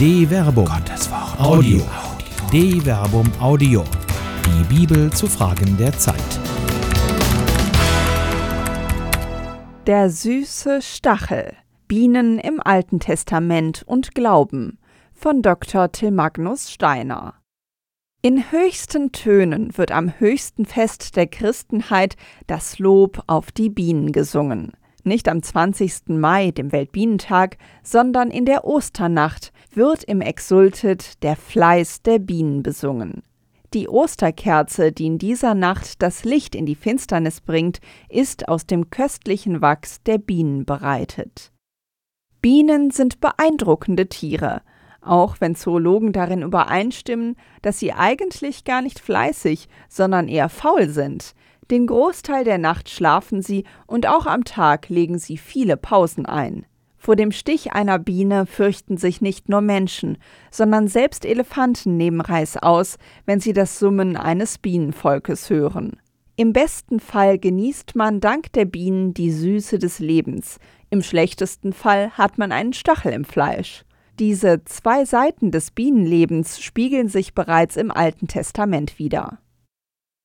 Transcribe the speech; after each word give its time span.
De 0.00 0.26
Verbum. 0.26 0.64
Gottes 0.64 1.10
Wort. 1.10 1.38
Audio. 1.38 1.82
De 2.50 2.80
Verbum 2.80 3.30
Audio. 3.38 3.84
Die 4.46 4.74
Bibel 4.74 5.12
zu 5.12 5.26
Fragen 5.26 5.76
der 5.76 5.92
Zeit. 5.92 6.16
Der 9.86 10.08
süße 10.08 10.80
Stachel. 10.80 11.52
Bienen 11.86 12.38
im 12.38 12.62
Alten 12.64 12.98
Testament 12.98 13.82
und 13.86 14.14
Glauben 14.14 14.78
von 15.12 15.42
Dr. 15.42 15.92
Till 15.92 16.12
Magnus 16.12 16.70
Steiner. 16.70 17.34
In 18.22 18.50
höchsten 18.50 19.12
Tönen 19.12 19.76
wird 19.76 19.92
am 19.92 20.18
höchsten 20.18 20.64
Fest 20.64 21.14
der 21.14 21.26
Christenheit 21.26 22.16
das 22.46 22.78
Lob 22.78 23.22
auf 23.26 23.52
die 23.52 23.68
Bienen 23.68 24.12
gesungen. 24.12 24.72
Nicht 25.02 25.28
am 25.28 25.42
20. 25.42 26.08
Mai, 26.08 26.50
dem 26.50 26.72
Weltbienentag, 26.72 27.56
sondern 27.82 28.30
in 28.30 28.44
der 28.44 28.64
Osternacht 28.64 29.52
wird 29.72 30.04
im 30.04 30.20
Exultet 30.20 31.22
der 31.22 31.36
Fleiß 31.36 32.02
der 32.02 32.18
Bienen 32.18 32.62
besungen. 32.62 33.22
Die 33.72 33.88
Osterkerze, 33.88 34.90
die 34.90 35.06
in 35.06 35.18
dieser 35.18 35.54
Nacht 35.54 36.02
das 36.02 36.24
Licht 36.24 36.56
in 36.56 36.66
die 36.66 36.74
Finsternis 36.74 37.40
bringt, 37.40 37.80
ist 38.08 38.48
aus 38.48 38.66
dem 38.66 38.90
köstlichen 38.90 39.62
Wachs 39.62 40.02
der 40.02 40.18
Bienen 40.18 40.64
bereitet. 40.64 41.52
Bienen 42.42 42.90
sind 42.90 43.20
beeindruckende 43.20 44.08
Tiere, 44.08 44.62
auch 45.02 45.36
wenn 45.40 45.54
Zoologen 45.54 46.12
darin 46.12 46.42
übereinstimmen, 46.42 47.36
dass 47.62 47.78
sie 47.78 47.92
eigentlich 47.92 48.64
gar 48.64 48.82
nicht 48.82 48.98
fleißig, 48.98 49.68
sondern 49.88 50.26
eher 50.26 50.48
faul 50.48 50.88
sind. 50.88 51.34
Den 51.70 51.86
Großteil 51.86 52.42
der 52.42 52.58
Nacht 52.58 52.88
schlafen 52.88 53.40
sie 53.42 53.64
und 53.86 54.08
auch 54.08 54.26
am 54.26 54.42
Tag 54.42 54.88
legen 54.88 55.18
sie 55.18 55.36
viele 55.36 55.76
Pausen 55.76 56.26
ein. 56.26 56.66
Vor 57.02 57.16
dem 57.16 57.32
Stich 57.32 57.72
einer 57.72 57.98
Biene 57.98 58.44
fürchten 58.44 58.98
sich 58.98 59.22
nicht 59.22 59.48
nur 59.48 59.62
Menschen, 59.62 60.18
sondern 60.50 60.86
selbst 60.86 61.24
Elefanten 61.24 61.96
nehmen 61.96 62.20
Reis 62.20 62.58
aus, 62.58 62.98
wenn 63.24 63.40
sie 63.40 63.54
das 63.54 63.78
Summen 63.78 64.18
eines 64.18 64.58
Bienenvolkes 64.58 65.48
hören. 65.48 65.96
Im 66.36 66.52
besten 66.52 67.00
Fall 67.00 67.38
genießt 67.38 67.96
man 67.96 68.20
dank 68.20 68.52
der 68.52 68.66
Bienen 68.66 69.14
die 69.14 69.30
Süße 69.30 69.78
des 69.78 69.98
Lebens, 69.98 70.58
im 70.90 71.02
schlechtesten 71.02 71.72
Fall 71.72 72.10
hat 72.10 72.36
man 72.36 72.52
einen 72.52 72.72
Stachel 72.72 73.12
im 73.12 73.24
Fleisch. 73.24 73.84
Diese 74.18 74.64
zwei 74.64 75.04
Seiten 75.06 75.52
des 75.52 75.70
Bienenlebens 75.70 76.60
spiegeln 76.60 77.08
sich 77.08 77.32
bereits 77.32 77.76
im 77.76 77.90
Alten 77.90 78.26
Testament 78.26 78.98
wider. 78.98 79.38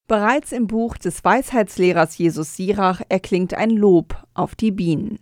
Bereits 0.08 0.52
im 0.52 0.68
Buch 0.68 0.98
des 0.98 1.24
Weisheitslehrers 1.24 2.18
Jesus 2.18 2.56
Sirach 2.56 3.02
erklingt 3.10 3.54
ein 3.54 3.70
Lob 3.70 4.22
auf 4.34 4.56
die 4.56 4.72
Bienen. 4.72 5.20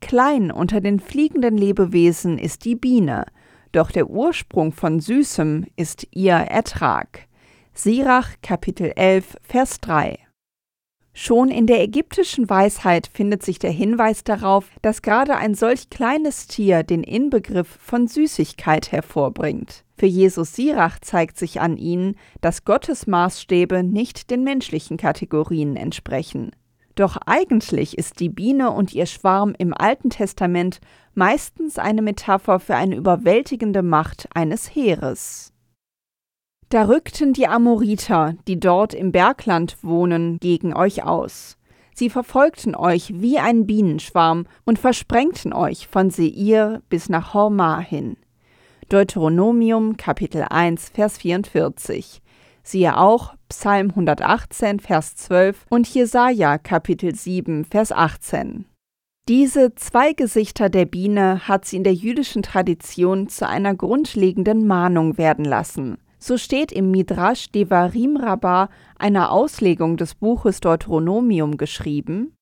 Klein 0.00 0.50
unter 0.50 0.80
den 0.80 1.00
fliegenden 1.00 1.56
Lebewesen 1.56 2.38
ist 2.38 2.64
die 2.64 2.76
Biene, 2.76 3.26
doch 3.72 3.90
der 3.90 4.08
Ursprung 4.08 4.72
von 4.72 5.00
Süßem 5.00 5.66
ist 5.76 6.06
ihr 6.12 6.34
Ertrag. 6.34 7.26
Sirach 7.72 8.30
Kapitel 8.42 8.92
11 8.94 9.36
Vers 9.42 9.80
3 9.80 10.18
Schon 11.18 11.50
in 11.50 11.66
der 11.66 11.82
ägyptischen 11.82 12.50
Weisheit 12.50 13.06
findet 13.06 13.42
sich 13.42 13.58
der 13.58 13.70
Hinweis 13.70 14.22
darauf, 14.22 14.66
dass 14.82 15.00
gerade 15.00 15.36
ein 15.36 15.54
solch 15.54 15.88
kleines 15.88 16.46
Tier 16.46 16.82
den 16.82 17.02
Inbegriff 17.02 17.68
von 17.80 18.06
Süßigkeit 18.06 18.92
hervorbringt. 18.92 19.86
Für 19.96 20.04
Jesus 20.04 20.54
Sirach 20.54 20.98
zeigt 21.00 21.38
sich 21.38 21.58
an 21.58 21.78
ihnen, 21.78 22.16
dass 22.42 22.66
Gottes 22.66 23.06
Maßstäbe 23.06 23.82
nicht 23.82 24.30
den 24.30 24.44
menschlichen 24.44 24.98
Kategorien 24.98 25.76
entsprechen. 25.76 26.50
Doch 26.96 27.18
eigentlich 27.26 27.98
ist 27.98 28.20
die 28.20 28.30
Biene 28.30 28.70
und 28.70 28.94
ihr 28.94 29.04
Schwarm 29.04 29.54
im 29.58 29.74
Alten 29.74 30.08
Testament 30.08 30.80
meistens 31.14 31.78
eine 31.78 32.00
Metapher 32.00 32.58
für 32.58 32.74
eine 32.74 32.96
überwältigende 32.96 33.82
Macht 33.82 34.28
eines 34.34 34.74
Heeres. 34.74 35.52
Da 36.70 36.86
rückten 36.86 37.34
die 37.34 37.46
Amoriter, 37.46 38.34
die 38.48 38.58
dort 38.58 38.94
im 38.94 39.12
Bergland 39.12 39.76
wohnen, 39.82 40.38
gegen 40.40 40.74
euch 40.74 41.04
aus. 41.04 41.58
Sie 41.94 42.10
verfolgten 42.10 42.74
euch 42.74 43.20
wie 43.20 43.38
ein 43.38 43.66
Bienenschwarm 43.66 44.46
und 44.64 44.78
versprengten 44.78 45.52
euch 45.52 45.86
von 45.88 46.10
Seir 46.10 46.82
bis 46.88 47.08
nach 47.08 47.34
Hormah 47.34 47.78
hin. 47.80 48.16
Deuteronomium 48.88 49.96
Kapitel 49.96 50.46
1 50.48 50.90
Vers 50.90 51.18
44 51.18 52.22
Siehe 52.66 52.98
auch 52.98 53.32
Psalm 53.48 53.90
118, 53.90 54.80
Vers 54.80 55.14
12 55.14 55.66
und 55.70 55.86
Jesaja 55.86 56.58
Kapitel 56.58 57.14
7, 57.14 57.64
Vers 57.64 57.92
18. 57.92 58.64
Diese 59.28 59.76
zwei 59.76 60.14
Gesichter 60.14 60.68
der 60.68 60.84
Biene 60.84 61.46
hat 61.46 61.64
sie 61.64 61.76
in 61.76 61.84
der 61.84 61.94
jüdischen 61.94 62.42
Tradition 62.42 63.28
zu 63.28 63.48
einer 63.48 63.76
grundlegenden 63.76 64.66
Mahnung 64.66 65.16
werden 65.16 65.44
lassen. 65.44 65.98
So 66.18 66.36
steht 66.38 66.72
im 66.72 66.90
Midrash 66.90 67.52
Devarim 67.52 68.16
Rabbah, 68.16 68.68
einer 68.98 69.30
Auslegung 69.30 69.96
des 69.96 70.16
Buches 70.16 70.58
Deuteronomium, 70.58 71.58
geschrieben: 71.58 72.34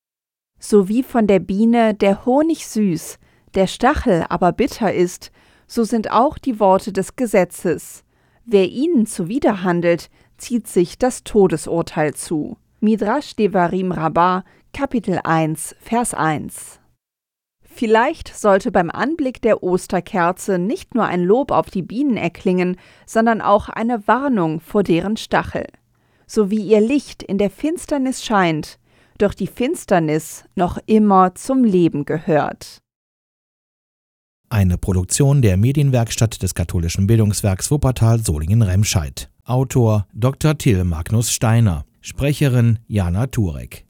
So 0.58 0.88
wie 0.88 1.02
von 1.02 1.26
der 1.26 1.40
Biene 1.40 1.92
der 1.92 2.24
Honig 2.24 2.66
süß, 2.66 3.18
der 3.54 3.66
Stachel 3.66 4.24
aber 4.30 4.52
bitter 4.52 4.90
ist, 4.90 5.30
so 5.66 5.84
sind 5.84 6.10
auch 6.10 6.38
die 6.38 6.60
Worte 6.60 6.92
des 6.92 7.14
Gesetzes. 7.14 8.03
Wer 8.46 8.68
ihnen 8.68 9.06
zuwiderhandelt, 9.06 10.10
zieht 10.36 10.66
sich 10.66 10.98
das 10.98 11.24
Todesurteil 11.24 12.12
zu. 12.12 12.58
Midrash 12.80 13.36
Devarim 13.36 13.90
Rabbah, 13.90 14.44
Kapitel 14.74 15.20
1, 15.24 15.74
Vers 15.80 16.12
1. 16.12 16.78
Vielleicht 17.62 18.28
sollte 18.28 18.70
beim 18.70 18.90
Anblick 18.90 19.40
der 19.40 19.62
Osterkerze 19.62 20.58
nicht 20.58 20.94
nur 20.94 21.06
ein 21.06 21.24
Lob 21.24 21.50
auf 21.50 21.70
die 21.70 21.82
Bienen 21.82 22.18
erklingen, 22.18 22.76
sondern 23.06 23.40
auch 23.40 23.70
eine 23.70 24.06
Warnung 24.06 24.60
vor 24.60 24.82
deren 24.82 25.16
Stachel. 25.16 25.66
So 26.26 26.50
wie 26.50 26.60
ihr 26.60 26.82
Licht 26.82 27.22
in 27.22 27.38
der 27.38 27.50
Finsternis 27.50 28.22
scheint, 28.22 28.78
doch 29.16 29.32
die 29.32 29.46
Finsternis 29.46 30.44
noch 30.54 30.78
immer 30.84 31.34
zum 31.34 31.64
Leben 31.64 32.04
gehört. 32.04 32.83
Eine 34.54 34.78
Produktion 34.78 35.42
der 35.42 35.56
Medienwerkstatt 35.56 36.40
des 36.40 36.54
katholischen 36.54 37.08
Bildungswerks 37.08 37.72
Wuppertal 37.72 38.20
Solingen-Remscheid. 38.20 39.28
Autor 39.44 40.06
Dr. 40.14 40.56
Till 40.56 40.84
Magnus 40.84 41.32
Steiner. 41.32 41.84
Sprecherin 42.00 42.78
Jana 42.86 43.26
Turek. 43.26 43.82